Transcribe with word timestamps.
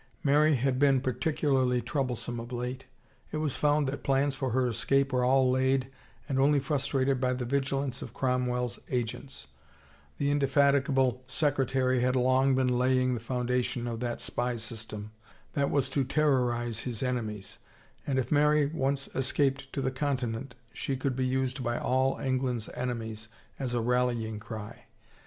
Mary 0.23 0.55
had 0.55 0.79
been 0.79 0.99
particularly 0.99 1.79
troublesome 1.79 2.39
of 2.39 2.51
late; 2.51 2.87
it 3.31 3.37
was 3.37 3.55
found 3.55 3.87
that 3.87 4.03
plans 4.03 4.33
for 4.33 4.49
her 4.49 4.65
escape 4.67 5.13
were 5.13 5.23
all 5.23 5.51
laid 5.51 5.91
and 6.27 6.39
only 6.39 6.59
frustrated 6.59 7.21
by 7.21 7.33
the 7.33 7.45
vigilance 7.45 8.01
of 8.01 8.11
Cromwell's 8.11 8.79
agents— 8.89 9.45
the 10.17 10.31
indefatigable 10.31 11.23
sec 11.27 11.57
retary 11.57 12.01
had 12.01 12.15
long 12.15 12.55
been 12.55 12.67
laying 12.79 13.13
the 13.13 13.19
foundations 13.19 13.87
of 13.87 13.99
that 13.99 14.19
spy 14.19 14.55
system 14.55 15.11
that 15.53 15.69
was 15.69 15.87
to 15.91 16.03
terrorize 16.03 16.79
his 16.79 17.03
enemies— 17.03 17.59
and 18.07 18.17
if 18.17 18.31
Mary 18.31 18.65
once 18.65 19.07
escaped 19.13 19.71
to 19.71 19.83
the 19.83 19.91
continent 19.91 20.55
she 20.73 20.97
could 20.97 21.15
be 21.15 21.27
used 21.27 21.63
by 21.63 21.77
all 21.77 22.17
England's 22.17 22.69
enemies 22.69 23.27
as 23.59 23.75
a 23.75 23.81
rallying 23.81 24.39
cry. 24.39 24.85